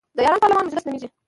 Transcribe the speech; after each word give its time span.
د 0.15 0.17
ایران 0.23 0.39
پارلمان 0.41 0.63
مجلس 0.65 0.83
نومیږي. 0.85 1.07